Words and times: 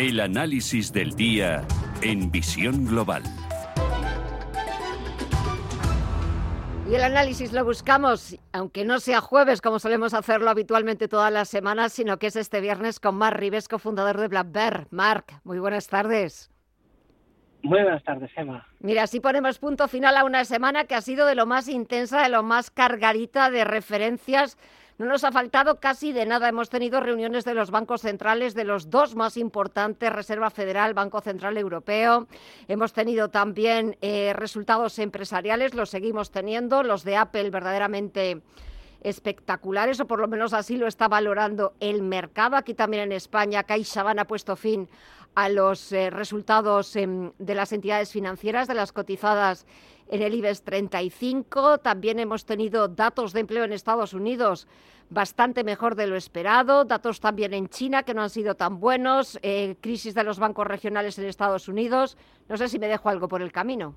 El 0.00 0.18
análisis 0.18 0.94
del 0.94 1.10
día 1.10 1.62
en 2.00 2.30
Visión 2.30 2.86
Global. 2.86 3.22
Y 6.90 6.94
el 6.94 7.02
análisis 7.02 7.52
lo 7.52 7.66
buscamos, 7.66 8.38
aunque 8.54 8.86
no 8.86 8.98
sea 8.98 9.20
jueves 9.20 9.60
como 9.60 9.78
solemos 9.78 10.14
hacerlo 10.14 10.48
habitualmente 10.48 11.06
todas 11.06 11.30
las 11.30 11.50
semanas, 11.50 11.92
sino 11.92 12.18
que 12.18 12.28
es 12.28 12.36
este 12.36 12.62
viernes 12.62 12.98
con 12.98 13.16
Marc 13.16 13.36
Ribesco, 13.36 13.78
fundador 13.78 14.18
de 14.18 14.28
Black 14.28 14.50
Bear. 14.50 14.86
Marc, 14.90 15.38
muy 15.44 15.58
buenas 15.58 15.86
tardes. 15.86 16.50
Muy 17.62 17.82
buenas 17.82 18.02
tardes, 18.02 18.32
Gemma. 18.32 18.66
Mira, 18.78 19.02
así 19.02 19.20
ponemos 19.20 19.58
punto 19.58 19.86
final 19.86 20.16
a 20.16 20.24
una 20.24 20.46
semana 20.46 20.84
que 20.84 20.94
ha 20.94 21.02
sido 21.02 21.26
de 21.26 21.34
lo 21.34 21.44
más 21.44 21.68
intensa, 21.68 22.22
de 22.22 22.30
lo 22.30 22.42
más 22.42 22.70
cargadita 22.70 23.50
de 23.50 23.64
referencias 23.64 24.56
no 25.00 25.06
nos 25.06 25.24
ha 25.24 25.32
faltado 25.32 25.80
casi 25.80 26.12
de 26.12 26.26
nada. 26.26 26.50
Hemos 26.50 26.68
tenido 26.68 27.00
reuniones 27.00 27.46
de 27.46 27.54
los 27.54 27.70
bancos 27.70 28.02
centrales, 28.02 28.52
de 28.54 28.64
los 28.64 28.90
dos 28.90 29.16
más 29.16 29.38
importantes, 29.38 30.12
Reserva 30.12 30.50
Federal, 30.50 30.92
Banco 30.92 31.22
Central 31.22 31.56
Europeo. 31.56 32.28
Hemos 32.68 32.92
tenido 32.92 33.30
también 33.30 33.96
eh, 34.02 34.34
resultados 34.34 34.98
empresariales, 34.98 35.72
los 35.72 35.88
seguimos 35.88 36.30
teniendo, 36.30 36.82
los 36.82 37.02
de 37.02 37.16
Apple 37.16 37.48
verdaderamente 37.48 38.42
espectaculares, 39.02 40.00
o 40.00 40.06
por 40.06 40.20
lo 40.20 40.28
menos 40.28 40.52
así 40.52 40.76
lo 40.76 40.86
está 40.86 41.08
valorando 41.08 41.74
el 41.80 42.02
mercado. 42.02 42.56
Aquí 42.56 42.74
también 42.74 43.04
en 43.04 43.12
España, 43.12 43.62
CaixaBank 43.62 44.18
ha 44.18 44.24
puesto 44.26 44.56
fin 44.56 44.88
a 45.34 45.48
los 45.48 45.92
eh, 45.92 46.10
resultados 46.10 46.96
em, 46.96 47.32
de 47.38 47.54
las 47.54 47.72
entidades 47.72 48.10
financieras, 48.12 48.68
de 48.68 48.74
las 48.74 48.92
cotizadas 48.92 49.66
en 50.08 50.22
el 50.22 50.34
IBEX 50.34 50.62
35. 50.62 51.78
También 51.78 52.18
hemos 52.18 52.44
tenido 52.44 52.88
datos 52.88 53.32
de 53.32 53.40
empleo 53.40 53.64
en 53.64 53.72
Estados 53.72 54.12
Unidos 54.12 54.66
bastante 55.08 55.64
mejor 55.64 55.96
de 55.96 56.06
lo 56.06 56.16
esperado, 56.16 56.84
datos 56.84 57.20
también 57.20 57.52
en 57.52 57.68
China 57.68 58.04
que 58.04 58.14
no 58.14 58.22
han 58.22 58.30
sido 58.30 58.54
tan 58.54 58.78
buenos, 58.80 59.38
eh, 59.42 59.76
crisis 59.80 60.14
de 60.14 60.24
los 60.24 60.38
bancos 60.38 60.66
regionales 60.66 61.18
en 61.18 61.26
Estados 61.26 61.68
Unidos. 61.68 62.16
No 62.48 62.56
sé 62.56 62.68
si 62.68 62.78
me 62.78 62.88
dejo 62.88 63.08
algo 63.08 63.28
por 63.28 63.42
el 63.42 63.52
camino. 63.52 63.94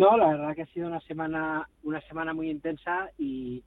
No, 0.00 0.16
la 0.16 0.28
verdad 0.28 0.56
que 0.56 0.62
ha 0.62 0.66
sido 0.68 0.86
una 0.86 1.00
semana, 1.00 1.68
una 1.82 2.00
semana 2.00 2.32
muy 2.32 2.48
intensa 2.48 3.10
y, 3.18 3.62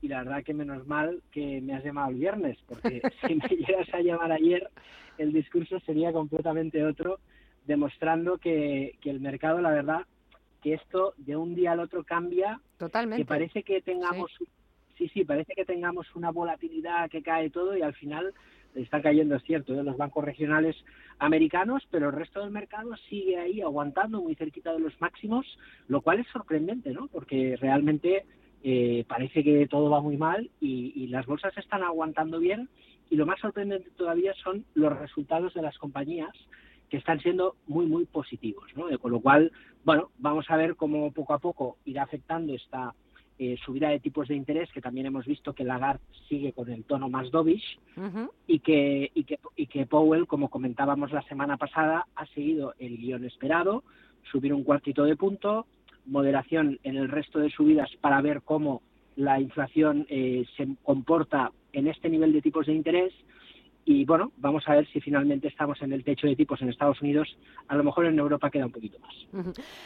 y 0.00 0.08
la 0.08 0.24
verdad 0.24 0.42
que 0.42 0.54
menos 0.54 0.86
mal 0.86 1.22
que 1.30 1.60
me 1.60 1.74
has 1.74 1.84
llamado 1.84 2.08
el 2.08 2.16
viernes, 2.16 2.56
porque 2.66 3.02
si 3.26 3.34
me 3.34 3.46
llegas 3.46 3.92
a 3.92 4.00
llamar 4.00 4.32
ayer, 4.32 4.70
el 5.18 5.34
discurso 5.34 5.78
sería 5.80 6.14
completamente 6.14 6.82
otro, 6.82 7.18
demostrando 7.66 8.38
que, 8.38 8.96
que 9.02 9.10
el 9.10 9.20
mercado, 9.20 9.60
la 9.60 9.68
verdad, 9.68 10.06
que 10.62 10.72
esto 10.72 11.12
de 11.18 11.36
un 11.36 11.54
día 11.54 11.72
al 11.72 11.80
otro 11.80 12.04
cambia, 12.04 12.58
Totalmente. 12.78 13.22
que 13.22 13.28
parece 13.28 13.62
que 13.62 13.82
tengamos, 13.82 14.30
sí, 14.96 15.10
sí, 15.10 15.26
parece 15.26 15.52
que 15.54 15.66
tengamos 15.66 16.06
una 16.16 16.30
volatilidad 16.30 17.10
que 17.10 17.22
cae 17.22 17.50
todo 17.50 17.76
y 17.76 17.82
al 17.82 17.92
final 17.92 18.32
está 18.76 19.02
cayendo, 19.02 19.36
es 19.36 19.42
cierto, 19.42 19.74
de 19.74 19.82
los 19.82 19.96
bancos 19.96 20.24
regionales 20.24 20.76
americanos, 21.18 21.82
pero 21.90 22.08
el 22.08 22.14
resto 22.14 22.40
del 22.40 22.50
mercado 22.50 22.96
sigue 23.08 23.38
ahí 23.38 23.60
aguantando 23.60 24.22
muy 24.22 24.34
cerquita 24.34 24.72
de 24.72 24.80
los 24.80 25.00
máximos, 25.00 25.46
lo 25.88 26.00
cual 26.00 26.20
es 26.20 26.26
sorprendente, 26.28 26.92
¿no? 26.92 27.08
Porque 27.08 27.56
realmente 27.60 28.24
eh, 28.62 29.04
parece 29.08 29.42
que 29.44 29.66
todo 29.68 29.90
va 29.90 30.00
muy 30.00 30.16
mal 30.16 30.50
y, 30.60 31.06
las 31.08 31.24
bolsas 31.26 31.56
están 31.56 31.82
aguantando 31.82 32.38
bien 32.40 32.68
y 33.10 33.16
lo 33.16 33.24
más 33.24 33.40
sorprendente 33.40 33.90
todavía 33.96 34.34
son 34.42 34.64
los 34.74 34.98
resultados 34.98 35.54
de 35.54 35.62
las 35.62 35.78
compañías 35.78 36.32
que 36.90 36.96
están 36.96 37.20
siendo 37.20 37.56
muy, 37.66 37.86
muy 37.86 38.04
positivos, 38.04 38.64
¿no? 38.74 38.86
Con 38.98 39.12
lo 39.12 39.20
cual, 39.20 39.52
bueno, 39.84 40.10
vamos 40.18 40.46
a 40.48 40.56
ver 40.56 40.76
cómo 40.76 41.12
poco 41.12 41.32
a 41.32 41.38
poco 41.38 41.78
irá 41.84 42.02
afectando 42.02 42.54
esta 42.54 42.92
eh, 43.38 43.56
subida 43.64 43.88
de 43.90 44.00
tipos 44.00 44.28
de 44.28 44.34
interés, 44.34 44.70
que 44.72 44.80
también 44.80 45.06
hemos 45.06 45.26
visto 45.26 45.52
que 45.52 45.64
Lagarde 45.64 46.00
sigue 46.28 46.52
con 46.52 46.70
el 46.70 46.84
tono 46.84 47.08
más 47.08 47.30
dovish, 47.30 47.78
y, 48.46 48.60
que, 48.60 49.10
y, 49.14 49.24
que, 49.24 49.38
y 49.56 49.66
que 49.66 49.86
Powell, 49.86 50.26
como 50.26 50.48
comentábamos 50.48 51.12
la 51.12 51.22
semana 51.22 51.56
pasada, 51.56 52.06
ha 52.14 52.26
seguido 52.26 52.74
el 52.78 52.96
guion 52.96 53.24
esperado, 53.24 53.84
subir 54.30 54.52
un 54.52 54.64
cuartito 54.64 55.04
de 55.04 55.16
punto, 55.16 55.66
moderación 56.06 56.78
en 56.82 56.96
el 56.96 57.08
resto 57.08 57.38
de 57.38 57.50
subidas 57.50 57.90
para 58.00 58.20
ver 58.20 58.42
cómo 58.42 58.82
la 59.16 59.40
inflación 59.40 60.06
eh, 60.08 60.44
se 60.56 60.68
comporta 60.82 61.52
en 61.72 61.88
este 61.88 62.08
nivel 62.08 62.32
de 62.32 62.42
tipos 62.42 62.66
de 62.66 62.74
interés 62.74 63.12
y 63.88 64.04
bueno, 64.04 64.32
vamos 64.38 64.64
a 64.66 64.74
ver 64.74 64.88
si 64.88 65.00
finalmente 65.00 65.46
estamos 65.46 65.80
en 65.80 65.92
el 65.92 66.02
techo 66.02 66.26
de 66.26 66.34
tipos 66.34 66.60
en 66.60 66.68
Estados 66.68 67.00
Unidos. 67.00 67.38
A 67.68 67.76
lo 67.76 67.84
mejor 67.84 68.06
en 68.06 68.18
Europa 68.18 68.50
queda 68.50 68.66
un 68.66 68.72
poquito 68.72 68.98
más. 68.98 69.14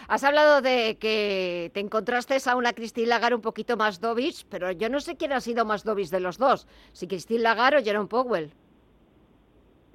Has 0.09 0.25
hablado 0.25 0.63
de 0.63 0.97
que 0.99 1.71
te 1.75 1.81
encontraste 1.81 2.39
a 2.47 2.57
una 2.57 2.73
Christine 2.73 3.09
Lagarde 3.09 3.37
un 3.37 3.43
poquito 3.43 3.77
más 3.77 4.01
dovish, 4.01 4.47
pero 4.49 4.73
yo 4.73 4.89
no 4.89 5.01
sé 5.01 5.19
quién 5.19 5.35
ha 5.35 5.41
sido 5.41 5.67
más 5.67 5.85
dovish 5.85 6.09
de 6.09 6.21
los 6.21 6.39
dos, 6.39 6.67
si 6.93 7.07
Christine 7.07 7.43
Lagarde 7.43 7.77
o 7.77 7.85
Jerome 7.85 8.09
Powell. 8.09 8.51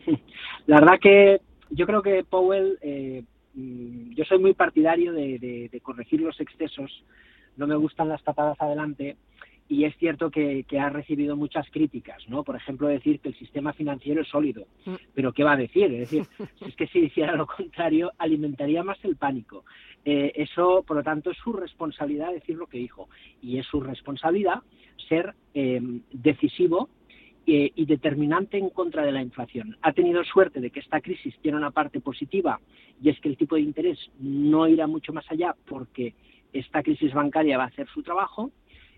La 0.67 0.81
verdad 0.81 0.99
que 1.01 1.41
yo 1.71 1.87
creo 1.87 2.03
que 2.03 2.23
Powell, 2.23 2.77
eh, 2.81 3.23
mm, 3.55 4.11
yo 4.13 4.23
soy 4.25 4.37
muy 4.37 4.53
partidario 4.53 5.13
de 5.13 5.81
corregir 5.81 6.21
los 6.21 6.39
excesos, 6.39 7.03
no 7.57 7.65
me 7.65 7.75
gustan 7.75 8.09
las 8.09 8.21
patadas 8.21 8.61
adelante 8.61 9.17
y 9.67 9.85
es 9.85 9.95
cierto 9.97 10.29
que, 10.29 10.65
ha 10.79 10.89
recibido 10.89 11.35
muchas 11.35 11.67
críticas, 11.71 12.21
¿no? 12.27 12.43
Por 12.43 12.55
ejemplo, 12.55 12.87
decir 12.87 13.19
que 13.19 13.29
el 13.29 13.35
sistema 13.35 13.73
financiero 13.73 14.21
es 14.21 14.27
sólido. 14.27 14.67
Mm. 14.85 14.93
Pero 15.13 15.33
¿qué 15.33 15.43
va 15.43 15.53
a 15.53 15.57
decir? 15.57 15.85
Es 15.85 16.11
decir, 16.11 16.25
si 16.59 16.65
es 16.65 16.75
que 16.75 16.87
si 16.87 16.99
hiciera 16.99 17.35
lo 17.35 17.47
contrario, 17.47 18.11
alimentaría 18.17 18.83
más 18.83 19.03
el 19.03 19.15
pánico. 19.15 19.65
Eh, 20.03 20.33
eso, 20.35 20.83
por 20.85 20.97
lo 20.97 21.03
tanto, 21.03 21.31
es 21.31 21.37
su 21.37 21.51
responsabilidad 21.51 22.31
decir 22.31 22.57
lo 22.57 22.67
que 22.67 22.77
dijo. 22.77 23.09
Y 23.41 23.57
es 23.57 23.65
su 23.65 23.81
responsabilidad 23.81 24.61
ser 25.09 25.33
eh, 25.55 25.81
decisivo 26.11 26.89
eh, 27.47 27.71
y 27.75 27.85
determinante 27.85 28.57
en 28.57 28.69
contra 28.69 29.03
de 29.03 29.11
la 29.11 29.21
inflación. 29.21 29.77
Ha 29.81 29.93
tenido 29.93 30.23
suerte 30.23 30.61
de 30.61 30.69
que 30.69 30.79
esta 30.79 31.01
crisis 31.01 31.35
tiene 31.41 31.57
una 31.57 31.71
parte 31.71 32.01
positiva 32.01 32.59
y 33.01 33.09
es 33.09 33.19
que 33.19 33.29
el 33.29 33.37
tipo 33.37 33.55
de 33.55 33.61
interés 33.61 33.99
no 34.19 34.67
irá 34.67 34.87
mucho 34.87 35.13
más 35.13 35.29
allá 35.31 35.55
porque 35.67 36.13
esta 36.53 36.81
crisis 36.81 37.13
bancaria 37.13 37.57
va 37.57 37.65
a 37.65 37.67
hacer 37.67 37.87
su 37.89 38.01
trabajo 38.01 38.51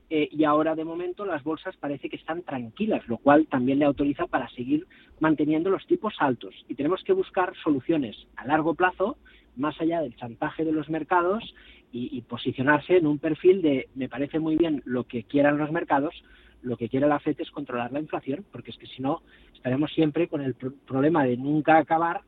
eh, 0.09 0.29
y 0.31 0.45
ahora 0.45 0.75
de 0.75 0.85
momento 0.85 1.25
las 1.25 1.44
bolsas 1.44 1.75
parece 1.78 2.09
que 2.09 2.16
están 2.16 2.41
tranquilas, 2.44 3.06
lo 3.07 3.18
cual 3.18 3.47
también 3.47 3.79
le 3.79 3.85
autoriza 3.85 4.25
para 4.28 4.50
seguir 4.50 4.88
manteniendo 5.19 5.69
los 5.69 5.85
tipos 5.85 6.13
altos. 6.19 6.56
Y 6.69 6.75
tenemos 6.75 7.03
que 7.03 7.13
buscar 7.13 7.53
soluciones 7.63 8.16
a 8.38 8.45
largo 8.45 8.73
plazo, 8.73 9.18
más 9.57 9.79
allá 9.81 10.01
del 10.01 10.16
chantaje 10.16 10.63
de 10.63 10.72
los 10.72 10.90
mercados, 10.90 11.44
y, 11.91 12.22
posicionarse 12.23 12.97
en 12.97 13.07
un 13.07 13.18
perfil 13.18 13.62
de 13.62 13.88
me 13.95 14.09
parece 14.09 14.40
muy 14.40 14.56
bien 14.56 14.84
lo 14.85 15.06
que 15.06 15.23
quieran 15.23 15.57
los 15.57 15.72
mercados, 15.72 16.13
lo 16.62 16.78
que 16.78 16.89
quiere 16.89 17.07
la 17.07 17.19
FED 17.19 17.41
es 17.41 17.50
controlar 17.50 17.91
la 17.91 18.00
inflación, 18.00 18.45
porque 18.51 18.72
es 18.72 18.78
que 18.78 18.88
si 18.88 19.01
no 19.01 19.22
estaremos 19.53 19.91
siempre 19.94 20.28
con 20.28 20.41
el 20.41 20.53
problema 20.53 21.24
de 21.24 21.38
nunca 21.38 21.78
acabar 21.78 22.22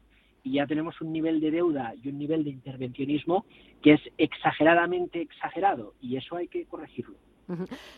y 0.44 0.54
ya 0.54 0.66
tenemos 0.66 1.00
un 1.02 1.12
nivel 1.12 1.40
de 1.40 1.52
deuda 1.52 1.94
y 2.02 2.10
un 2.10 2.18
nivel 2.18 2.44
de 2.44 2.52
intervencionismo 2.52 3.46
que 3.82 3.94
es 3.94 4.02
exageradamente 4.18 5.22
exagerado 5.22 5.94
y 6.02 6.16
eso 6.16 6.38
hay 6.38 6.48
que 6.48 6.66
corregirlo. 6.66 7.18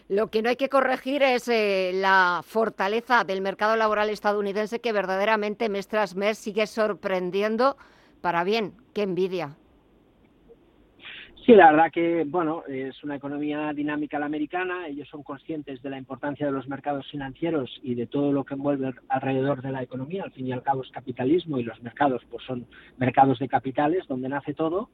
Lo 0.09 0.29
que 0.29 0.41
no 0.41 0.49
hay 0.49 0.55
que 0.55 0.69
corregir 0.69 1.23
es 1.23 1.47
eh, 1.47 1.91
la 1.93 2.41
fortaleza 2.43 3.23
del 3.23 3.41
mercado 3.41 3.75
laboral 3.75 4.09
estadounidense 4.09 4.79
que 4.79 4.93
verdaderamente 4.93 5.69
mes 5.69 5.87
tras 5.87 6.15
mes 6.15 6.37
sigue 6.37 6.67
sorprendiendo 6.67 7.77
para 8.21 8.43
bien. 8.43 8.73
Qué 8.93 9.03
envidia. 9.03 9.55
Sí, 11.45 11.53
la 11.53 11.71
verdad 11.71 11.91
que, 11.91 12.23
bueno, 12.27 12.63
es 12.67 13.03
una 13.03 13.15
economía 13.15 13.73
dinámica 13.73 14.19
la 14.19 14.27
americana, 14.27 14.87
ellos 14.87 15.09
son 15.09 15.23
conscientes 15.23 15.81
de 15.81 15.89
la 15.89 15.97
importancia 15.97 16.45
de 16.45 16.51
los 16.51 16.67
mercados 16.67 17.09
financieros 17.09 17.79
y 17.81 17.95
de 17.95 18.05
todo 18.05 18.31
lo 18.31 18.43
que 18.43 18.53
envuelve 18.53 18.93
alrededor 19.09 19.63
de 19.63 19.71
la 19.71 19.81
economía, 19.81 20.23
al 20.23 20.31
fin 20.31 20.47
y 20.47 20.51
al 20.51 20.61
cabo 20.61 20.83
es 20.83 20.91
capitalismo 20.91 21.57
y 21.57 21.63
los 21.63 21.81
mercados 21.81 22.21
pues 22.29 22.45
son 22.45 22.67
mercados 22.97 23.39
de 23.39 23.47
capitales 23.47 24.05
donde 24.07 24.29
nace 24.29 24.53
todo 24.53 24.91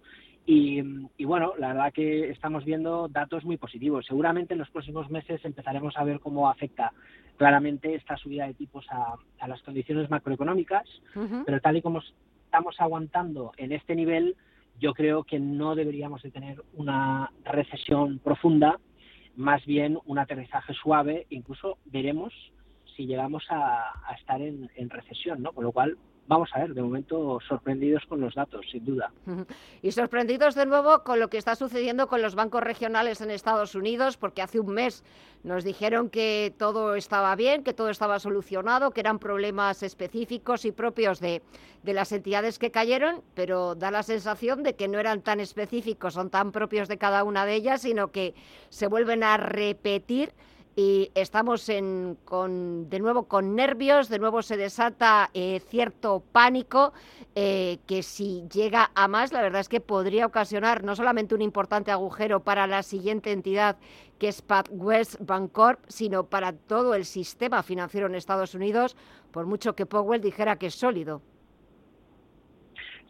y, 0.49 0.81
bueno, 1.25 1.51
la 1.57 1.67
verdad 1.73 1.91
que 1.91 2.29
estamos 2.29 2.63
viendo 2.63 3.09
datos 3.09 3.43
muy 3.43 3.57
positivos. 3.57 4.05
Seguramente 4.05 4.53
en 4.53 4.59
los 4.59 4.69
próximos 4.69 5.09
meses 5.09 5.43
empezaremos 5.43 5.97
a 5.97 6.05
ver 6.05 6.21
cómo 6.21 6.49
afecta 6.49 6.93
claramente 7.35 7.95
esta 7.95 8.15
subida 8.15 8.47
de 8.47 8.53
tipos 8.53 8.85
a, 8.89 9.17
las 9.45 9.61
condiciones 9.63 10.09
macroeconómicas, 10.09 10.87
pero 11.45 11.59
tal 11.59 11.75
y 11.75 11.81
como 11.81 12.01
estamos 12.45 12.79
aguantando 12.79 13.51
en 13.57 13.73
este 13.73 13.93
nivel, 13.93 14.37
yo 14.79 14.93
creo 14.93 15.25
que 15.25 15.37
no 15.37 15.75
deberíamos 15.75 16.23
de 16.23 16.31
tener 16.31 16.63
una 16.75 17.29
recesión 17.43 18.19
profunda, 18.19 18.79
más 19.35 19.65
bien 19.65 19.99
un 20.05 20.17
aterrizaje 20.17 20.73
suave, 20.73 21.27
incluso 21.29 21.77
veremos 21.83 22.33
si 22.95 23.05
llegamos 23.05 23.43
a, 23.49 23.91
estar 24.17 24.41
en, 24.41 24.71
en 24.77 24.89
recesión, 24.89 25.43
¿no? 25.43 25.51
Con 25.51 25.65
lo 25.65 25.73
cual 25.73 25.97
vamos 26.27 26.49
a 26.53 26.59
ver, 26.59 26.73
de 26.73 26.81
momento 26.81 27.39
sorprendidos 27.47 28.03
con 28.07 28.21
los 28.21 28.35
datos, 28.35 28.65
sin 28.71 28.85
duda. 28.85 29.11
Y 29.81 29.91
sorprendidos 29.91 30.55
de 30.55 30.65
nuevo 30.65 31.03
con 31.03 31.19
lo 31.19 31.29
que 31.29 31.37
está 31.37 31.55
sucediendo 31.55 32.07
con 32.07 32.21
los 32.21 32.35
bancos 32.35 32.61
regionales 32.61 33.21
en 33.21 33.31
Estados 33.31 33.75
Unidos, 33.75 34.17
porque 34.17 34.41
hace 34.41 34.59
un 34.59 34.73
mes 34.73 35.03
nos 35.43 35.63
dijeron 35.63 36.09
que 36.09 36.53
todo 36.57 36.95
estaba 36.95 37.35
bien, 37.35 37.63
que 37.63 37.73
todo 37.73 37.89
estaba 37.89 38.19
solucionado, 38.19 38.91
que 38.91 39.01
eran 39.01 39.19
problemas 39.19 39.83
específicos 39.83 40.65
y 40.65 40.71
propios 40.71 41.19
de, 41.19 41.41
de 41.83 41.93
las 41.93 42.11
entidades 42.11 42.59
que 42.59 42.71
cayeron, 42.71 43.21
pero 43.33 43.75
da 43.75 43.91
la 43.91 44.03
sensación 44.03 44.63
de 44.63 44.75
que 44.75 44.87
no 44.87 44.99
eran 44.99 45.21
tan 45.21 45.39
específicos, 45.39 46.15
son 46.15 46.29
tan 46.29 46.51
propios 46.51 46.87
de 46.87 46.97
cada 46.97 47.23
una 47.23 47.45
de 47.45 47.53
ellas, 47.53 47.81
sino 47.81 48.11
que 48.11 48.33
se 48.69 48.87
vuelven 48.87 49.23
a 49.23 49.37
repetir 49.37 50.31
y 50.77 51.09
estamos 51.15 51.69
en, 51.69 52.19
con, 52.23 52.87
de 52.87 52.99
nuevo 52.99 53.23
con 53.23 53.55
nervios, 53.55 54.09
de 54.09 54.19
nuevo 54.19 54.43
se 54.43 54.57
desata 54.57 55.31
eh, 55.33 55.59
cierto 55.69 56.21
pánico 56.31 56.93
eh, 57.33 57.79
que 57.87 58.03
si 58.03 58.43
llega 58.53 58.91
a 58.93 59.07
más, 59.07 59.33
la 59.33 59.41
verdad 59.41 59.61
es 59.61 59.69
que 59.69 59.81
podría 59.81 60.27
ocasionar 60.27 60.83
no 60.83 60.95
solamente 60.95 61.33
un 61.33 61.41
importante 61.41 61.89
agujero 61.89 62.43
para 62.43 62.67
la 62.67 62.83
siguiente 62.83 63.31
entidad 63.31 63.77
que 64.19 64.27
es 64.27 64.43
West 64.69 65.15
Bancorp, 65.19 65.79
sino 65.87 66.27
para 66.27 66.53
todo 66.53 66.93
el 66.93 67.05
sistema 67.05 67.63
financiero 67.63 68.05
en 68.05 68.13
Estados 68.13 68.53
Unidos, 68.53 68.95
por 69.31 69.47
mucho 69.47 69.75
que 69.75 69.87
Powell 69.87 70.21
dijera 70.21 70.57
que 70.57 70.67
es 70.67 70.75
sólido. 70.75 71.23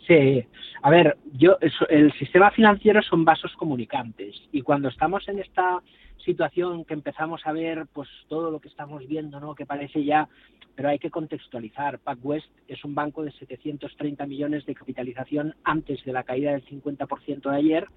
Sí, 0.07 0.45
a 0.83 0.89
ver, 0.89 1.17
yo 1.33 1.57
el 1.89 2.13
sistema 2.13 2.49
financiero 2.51 3.01
son 3.01 3.25
vasos 3.25 3.53
comunicantes 3.57 4.41
y 4.53 4.61
cuando 4.61 4.87
estamos 4.87 5.27
en 5.27 5.39
esta 5.39 5.81
situación 6.23 6.85
que 6.85 6.93
empezamos 6.93 7.41
a 7.45 7.51
ver, 7.51 7.87
pues 7.91 8.07
todo 8.29 8.49
lo 8.49 8.61
que 8.61 8.69
estamos 8.69 9.05
viendo, 9.05 9.41
¿no? 9.41 9.53
Que 9.53 9.65
parece 9.65 10.05
ya, 10.05 10.29
pero 10.75 10.87
hay 10.87 10.97
que 10.97 11.09
contextualizar. 11.09 11.99
PacWest 11.99 12.47
es 12.69 12.85
un 12.85 12.95
banco 12.95 13.21
de 13.23 13.31
730 13.31 14.25
millones 14.25 14.65
de 14.65 14.75
capitalización 14.75 15.55
antes 15.65 16.01
de 16.05 16.13
la 16.13 16.23
caída 16.23 16.51
del 16.51 16.65
50% 16.65 17.49
de 17.49 17.57
ayer, 17.57 17.87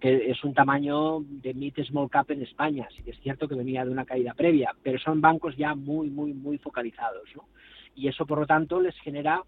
que 0.00 0.32
es 0.32 0.42
un 0.42 0.54
tamaño 0.54 1.20
de 1.20 1.54
mid 1.54 1.74
small 1.84 2.10
cap 2.10 2.28
en 2.32 2.42
España. 2.42 2.88
Sí 2.96 3.04
que 3.04 3.12
es 3.12 3.20
cierto 3.20 3.46
que 3.46 3.54
venía 3.54 3.84
de 3.84 3.92
una 3.92 4.04
caída 4.04 4.34
previa, 4.34 4.74
pero 4.82 4.98
son 4.98 5.20
bancos 5.20 5.56
ya 5.56 5.76
muy, 5.76 6.10
muy, 6.10 6.34
muy 6.34 6.58
focalizados, 6.58 7.28
¿no? 7.36 7.44
Y 7.94 8.08
eso, 8.08 8.26
por 8.26 8.40
lo 8.40 8.46
tanto, 8.46 8.80
les 8.80 8.98
genera 9.00 9.42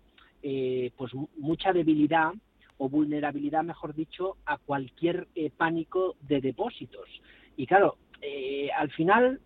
eh, 0.47 0.91
pues 0.99 1.11
mucha 1.39 1.73
debilidad 1.73 2.35
o 2.77 2.91
vulnerabilidad, 2.91 3.65
mejor 3.65 3.95
dicho, 3.95 4.37
a 4.45 4.59
cualquier 4.59 5.27
eh, 5.35 5.49
pánico 5.49 6.17
de 6.21 6.43
depósitos. 6.43 7.09
Y 7.57 7.67
claro, 7.67 7.97
eh, 8.21 8.69
al 8.77 8.91
final, 8.91 9.41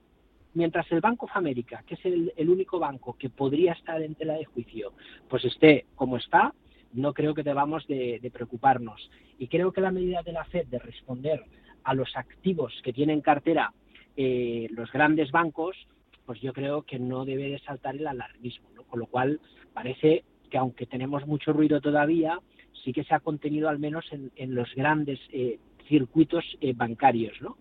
mientras 0.54 0.90
el 0.90 1.00
Banco 1.00 1.26
of 1.26 1.36
America, 1.36 1.84
que 1.86 1.94
es 1.94 2.04
el, 2.04 2.50
único 2.50 2.80
banco 2.80 3.16
que 3.16 3.30
podría 3.30 3.74
estar 3.74 4.02
en 4.02 4.16
tela 4.16 4.34
de 4.34 4.44
juicio, 4.46 4.92
pues 5.28 5.44
esté 5.44 5.86
como 5.94 6.16
está, 6.16 6.52
no 6.92 7.14
creo 7.14 7.32
que 7.32 7.44
debamos 7.44 7.86
de, 7.86 8.28
preocuparnos. 8.34 9.08
Y 9.38 9.46
creo 9.46 9.70
que 9.70 9.80
la 9.80 9.92
medida 9.92 10.24
de 10.24 10.32
la 10.32 10.46
Fed 10.46 10.66
de 10.66 10.80
responder 10.80 11.44
a 11.84 11.94
los 11.94 12.16
activos 12.16 12.74
que 12.82 12.92
tienen 12.92 13.20
cartera 13.20 13.72
los 14.16 14.90
grandes 14.90 15.30
bancos, 15.30 15.76
pues 16.26 16.40
yo 16.40 16.52
creo 16.52 16.82
que 16.82 16.98
no 16.98 17.24
debe 17.24 17.50
de 17.50 17.60
saltar 17.60 17.94
el 17.94 18.08
alarmismo, 18.08 18.68
con 18.88 18.98
lo 18.98 19.06
cual 19.06 19.40
parece 19.72 20.24
que 20.48 20.58
aunque 20.58 20.86
tenemos 20.86 21.26
mucho 21.26 21.52
ruido 21.52 21.80
todavía, 21.80 22.40
sí 22.84 22.92
que 22.92 23.04
se 23.04 23.14
ha 23.14 23.20
contenido 23.20 23.68
al 23.68 23.78
menos 23.78 24.04
en, 24.12 24.54
los 24.54 24.74
grandes 24.74 25.18
eh, 25.32 25.58
circuitos 25.88 26.44
eh, 26.60 26.72
bancarios. 26.74 27.40
¿no? 27.40 27.56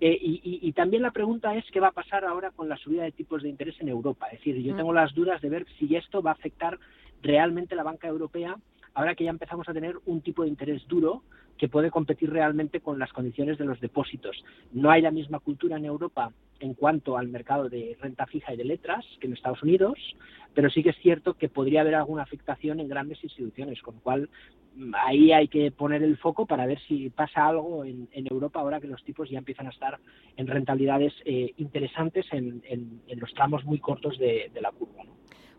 Eh, 0.00 0.18
y, 0.20 0.72
también 0.72 1.02
la 1.02 1.10
pregunta 1.10 1.54
es 1.56 1.64
qué 1.72 1.80
va 1.80 1.88
a 1.88 1.92
pasar 1.92 2.24
ahora 2.24 2.50
con 2.50 2.68
la 2.68 2.76
subida 2.76 3.02
de 3.02 3.12
tipos 3.12 3.42
de 3.42 3.48
interés 3.48 3.76
en 3.80 3.88
Europa. 3.88 4.26
Es 4.26 4.38
decir, 4.38 4.56
yo 4.62 4.74
mm. 4.74 4.76
tengo 4.76 4.92
las 4.92 5.14
dudas 5.14 5.40
de 5.42 5.48
ver 5.50 5.66
si 5.78 5.94
esto 5.96 6.22
va 6.22 6.30
a 6.30 6.34
afectar 6.34 6.78
realmente 7.22 7.74
la 7.74 7.82
banca 7.82 8.08
europea 8.08 8.56
ahora 8.94 9.14
que 9.14 9.24
ya 9.24 9.30
empezamos 9.30 9.68
a 9.68 9.72
tener 9.72 9.96
un 10.06 10.20
tipo 10.20 10.42
de 10.42 10.48
interés 10.48 10.86
duro 10.88 11.22
que 11.60 11.68
puede 11.68 11.90
competir 11.90 12.30
realmente 12.30 12.80
con 12.80 12.98
las 12.98 13.12
condiciones 13.12 13.58
de 13.58 13.66
los 13.66 13.78
depósitos. 13.80 14.42
No 14.72 14.90
hay 14.90 15.02
la 15.02 15.10
misma 15.10 15.40
cultura 15.40 15.76
en 15.76 15.84
Europa 15.84 16.32
en 16.58 16.72
cuanto 16.72 17.18
al 17.18 17.28
mercado 17.28 17.68
de 17.68 17.98
renta 18.00 18.26
fija 18.26 18.54
y 18.54 18.56
de 18.56 18.64
letras 18.64 19.04
que 19.20 19.26
en 19.26 19.34
Estados 19.34 19.62
Unidos, 19.62 19.98
pero 20.54 20.70
sí 20.70 20.82
que 20.82 20.88
es 20.88 20.96
cierto 21.02 21.34
que 21.34 21.50
podría 21.50 21.82
haber 21.82 21.96
alguna 21.96 22.22
afectación 22.22 22.80
en 22.80 22.88
grandes 22.88 23.22
instituciones, 23.22 23.82
con 23.82 23.96
lo 23.96 24.00
cual 24.00 24.30
mm, 24.74 24.94
ahí 25.06 25.32
hay 25.32 25.48
que 25.48 25.70
poner 25.70 26.02
el 26.02 26.16
foco 26.16 26.46
para 26.46 26.64
ver 26.64 26.80
si 26.88 27.10
pasa 27.10 27.46
algo 27.46 27.84
en, 27.84 28.08
Europa 28.12 28.60
ahora 28.60 28.80
que 28.80 28.86
los 28.86 29.04
tipos 29.04 29.28
ya 29.28 29.38
empiezan 29.38 29.66
a 29.66 29.70
estar 29.70 29.98
en 30.38 30.46
rentabilidades 30.46 31.12
eh, 31.26 31.52
interesantes 31.58 32.26
en, 32.32 32.62
los 33.16 33.34
tramos 33.34 33.66
muy 33.66 33.80
cortos 33.80 34.18
de, 34.18 34.50
la 34.60 34.72
curva. 34.72 35.04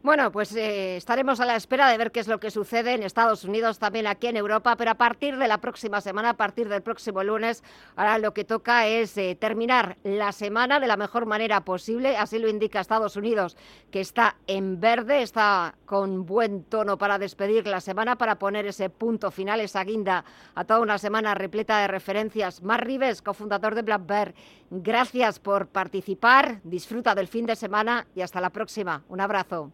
Bueno, 0.04 0.32
pues 0.32 0.56
eh, 0.56 0.98
estaremos 0.98 1.40
a 1.42 1.46
la 1.46 1.56
espera 1.56 1.88
de 1.88 1.96
ver 1.96 2.12
qué 2.12 2.22
es 2.22 2.28
lo 2.28 2.40
que 2.40 2.50
sucede 2.50 2.96
en 2.96 3.04
Estados 3.04 3.44
Unidos, 3.44 3.78
también 3.78 4.08
aquí 4.08 4.26
en 4.26 4.36
Europa, 4.36 4.76
pero 4.76 4.90
a 4.90 4.96
partir 4.96 5.38
de 5.38 5.48
la 5.48 5.60
próxima 5.60 6.02
semana, 6.02 6.32
a 6.32 6.38
partir 6.38 6.70
del 6.70 6.82
próximo 6.82 7.24
lunes, 7.24 7.64
ahora 7.96 8.18
lo 8.18 8.34
que 8.34 8.44
toca 8.44 8.88
es 8.88 9.16
eh, 9.18 9.38
terminar 9.40 9.98
la 10.04 10.32
semana 10.32 10.80
de 10.80 10.88
la 10.88 10.98
mejor 10.98 11.28
manera 11.28 11.62
posible, 11.62 12.18
así 12.18 12.40
lo 12.40 12.50
indica 12.50 12.80
Estados 12.80 13.16
Unidos, 13.16 13.56
que 13.92 14.02
está 14.02 14.38
en 14.48 14.80
verde, 14.80 15.22
está 15.22 15.76
con 15.86 16.26
buen 16.26 16.64
tono 16.64 16.98
para 16.98 17.20
despedir 17.20 17.68
la 17.68 17.80
semana, 17.80 18.18
para 18.18 18.40
poner 18.40 18.66
ese 18.66 18.90
punto 18.90 19.30
final, 19.30 19.60
esa 19.60 19.84
guinda 19.84 20.26
a 20.56 20.64
toda 20.64 20.80
una 20.80 20.98
semana 20.98 21.36
repleta 21.36 21.78
de 21.78 21.88
referencias. 21.88 22.64
Mar 22.64 22.88
Rives, 22.88 23.22
cofundador 23.22 23.76
de 23.76 23.84
Black 23.84 24.08
Bear, 24.08 24.34
gracias 24.72 25.38
por 25.38 25.68
participar, 25.68 26.60
disfruta 26.64 27.14
del 27.14 27.28
fin 27.28 27.46
de 27.46 27.56
semana 27.56 28.08
y 28.16 28.22
hasta 28.22 28.42
la 28.42 28.50
próxima. 28.50 29.04
Un 29.08 29.22
abrazo. 29.22 29.72